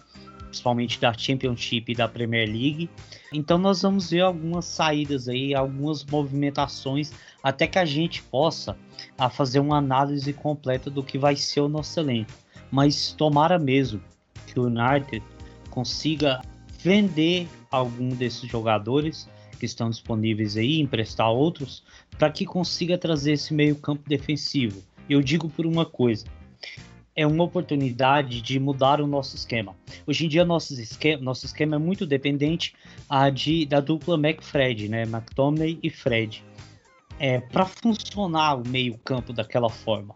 principalmente 0.48 1.00
da 1.00 1.12
Championship 1.12 1.92
e 1.92 1.94
da 1.94 2.08
Premier 2.08 2.48
League. 2.48 2.90
Então 3.32 3.58
nós 3.58 3.82
vamos 3.82 4.10
ver 4.10 4.22
algumas 4.22 4.64
saídas 4.64 5.28
aí, 5.28 5.54
algumas 5.54 6.04
movimentações, 6.04 7.12
até 7.42 7.66
que 7.66 7.78
a 7.78 7.84
gente 7.84 8.22
possa 8.22 8.76
a 9.16 9.30
fazer 9.30 9.60
uma 9.60 9.76
análise 9.76 10.32
completa 10.32 10.90
do 10.90 11.02
que 11.02 11.18
vai 11.18 11.36
ser 11.36 11.60
o 11.60 11.68
nosso 11.68 12.00
elenco. 12.00 12.32
Mas 12.70 13.12
tomara 13.12 13.58
mesmo 13.58 14.00
que 14.46 14.58
o 14.58 14.64
United 14.64 15.22
consiga 15.70 16.40
vender 16.78 17.48
algum 17.70 18.10
desses 18.10 18.48
jogadores 18.48 19.28
que 19.58 19.66
estão 19.66 19.90
disponíveis 19.90 20.56
aí, 20.56 20.80
emprestar 20.80 21.30
outros, 21.30 21.82
para 22.16 22.30
que 22.30 22.46
consiga 22.46 22.96
trazer 22.96 23.32
esse 23.32 23.52
meio 23.52 23.76
campo 23.76 24.08
defensivo. 24.08 24.82
Eu 25.10 25.20
digo 25.20 25.48
por 25.48 25.66
uma 25.66 25.84
coisa, 25.84 26.26
é 27.18 27.26
uma 27.26 27.42
oportunidade 27.42 28.40
de 28.40 28.60
mudar 28.60 29.00
o 29.00 29.06
nosso 29.08 29.34
esquema. 29.34 29.74
Hoje 30.06 30.24
em 30.24 30.28
dia, 30.28 30.44
nosso 30.44 30.72
esquema, 30.80 31.20
nosso 31.20 31.46
esquema 31.46 31.74
é 31.74 31.78
muito 31.78 32.06
dependente 32.06 32.76
a 33.10 33.28
de, 33.28 33.66
da 33.66 33.80
dupla 33.80 34.14
McFred, 34.14 34.88
né? 34.88 35.02
McTominay 35.02 35.80
e 35.82 35.90
Fred. 35.90 36.44
É, 37.18 37.40
para 37.40 37.66
funcionar 37.66 38.54
o 38.54 38.68
meio-campo 38.68 39.32
daquela 39.32 39.68
forma. 39.68 40.14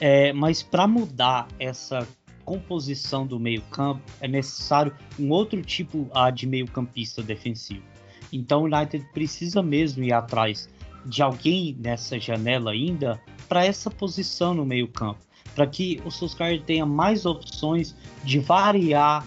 É, 0.00 0.32
mas 0.32 0.62
para 0.62 0.88
mudar 0.88 1.46
essa 1.58 2.08
composição 2.42 3.26
do 3.26 3.38
meio-campo, 3.38 4.00
é 4.18 4.26
necessário 4.26 4.96
um 5.18 5.28
outro 5.28 5.60
tipo 5.60 6.08
a 6.14 6.30
de 6.30 6.46
meio-campista 6.46 7.22
defensivo. 7.22 7.84
Então 8.32 8.62
o 8.62 8.64
United 8.64 9.06
precisa 9.12 9.62
mesmo 9.62 10.02
ir 10.02 10.14
atrás 10.14 10.70
de 11.04 11.22
alguém 11.22 11.76
nessa 11.78 12.18
janela 12.18 12.70
ainda 12.70 13.20
para 13.46 13.66
essa 13.66 13.90
posição 13.90 14.54
no 14.54 14.64
meio-campo 14.64 15.28
para 15.54 15.66
que 15.66 16.00
o 16.04 16.10
Solskjaer 16.10 16.62
tenha 16.62 16.86
mais 16.86 17.26
opções 17.26 17.94
de 18.24 18.38
variar 18.38 19.26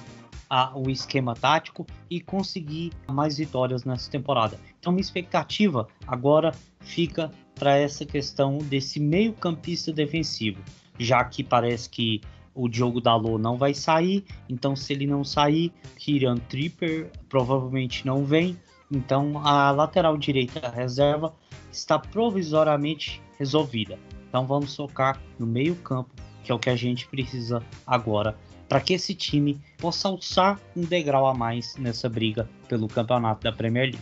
a, 0.50 0.78
o 0.78 0.90
esquema 0.90 1.34
tático 1.34 1.86
e 2.10 2.22
conseguir 2.22 2.92
mais 3.08 3.38
vitórias 3.38 3.84
nessa 3.84 4.10
temporada. 4.10 4.60
Então, 4.80 4.92
minha 4.92 5.02
expectativa 5.02 5.88
agora 6.06 6.54
fica 6.80 7.32
para 7.56 7.78
essa 7.78 8.06
questão 8.06 8.58
desse 8.58 9.00
meio-campista 9.00 9.92
defensivo, 9.92 10.62
já 11.00 11.24
que 11.24 11.44
parece 11.44 11.90
que 11.90 12.22
o 12.54 12.68
Diogo 12.70 13.02
Dalot 13.02 13.42
não 13.42 13.58
vai 13.58 13.74
sair, 13.74 14.24
então 14.48 14.76
se 14.76 14.94
ele 14.94 15.08
não 15.08 15.24
sair, 15.24 15.72
Kieran 15.98 16.38
Tripper 16.38 17.10
provavelmente 17.28 18.06
não 18.06 18.24
vem, 18.24 18.56
então 18.92 19.40
a 19.40 19.72
lateral 19.72 20.18
direita 20.18 20.70
reserva 20.70 21.34
está 21.72 21.98
provisoriamente 21.98 23.22
resolvida. 23.40 23.98
Então 24.34 24.48
vamos 24.48 24.76
focar 24.76 25.22
no 25.38 25.46
meio-campo, 25.46 26.10
que 26.44 26.52
é 26.52 26.56
o 26.56 26.58
que 26.58 26.72
a 26.72 26.76
gente 26.76 27.08
precisa 27.08 27.62
agora 27.86 28.36
para 28.68 28.82
que 28.82 28.96
esse 28.96 29.14
time 29.14 29.62
possa 29.78 30.08
alçar 30.08 30.60
um 30.76 30.82
degrau 30.82 31.28
a 31.28 31.36
mais 31.36 31.76
nessa 31.76 32.10
briga 32.10 32.50
pelo 32.68 32.88
campeonato 32.88 33.44
da 33.44 33.52
Premier 33.52 33.92
League. 33.92 34.00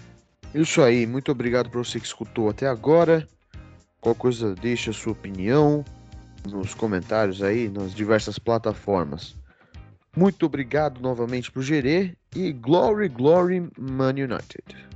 Isso 0.56 0.82
aí, 0.82 1.06
muito 1.06 1.34
obrigado 1.34 1.70
para 1.70 1.84
você 1.84 2.00
que 2.00 2.06
escutou 2.06 2.48
até 2.48 2.65
agora. 2.65 3.28
Qualquer 4.00 4.22
coisa, 4.22 4.56
deixa 4.56 4.91
a 4.91 4.94
sua 4.94 5.12
opinião 5.12 5.84
nos 6.50 6.74
comentários 6.74 7.44
aí, 7.44 7.67
nas 7.67 7.94
diversas 7.94 8.39
plataformas. 8.39 9.36
Muito 10.15 10.46
obrigado 10.46 11.02
novamente 11.02 11.52
pro 11.52 11.62
Gerê 11.62 12.15
e 12.34 12.54
Glory, 12.54 13.10
Glory 13.10 13.70
Man 13.78 14.12
United. 14.12 14.90